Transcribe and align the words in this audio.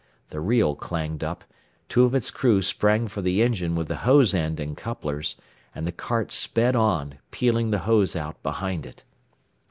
The 0.31 0.39
reel 0.41 0.73
clanged 0.73 1.23
up, 1.23 1.43
two 1.87 2.05
of 2.05 2.15
its 2.15 2.31
crew 2.31 2.63
sprang 2.63 3.07
for 3.07 3.21
the 3.21 3.43
engine 3.43 3.75
with 3.75 3.87
the 3.87 3.97
hose 3.97 4.33
end 4.33 4.59
and 4.59 4.75
couplers, 4.75 5.35
and 5.75 5.85
the 5.85 5.91
cart 5.91 6.31
sped 6.31 6.75
on, 6.75 7.19
peeling 7.29 7.69
the 7.69 7.77
hose 7.85 8.15
out 8.15 8.41
behind 8.41 8.87
it. 8.87 9.03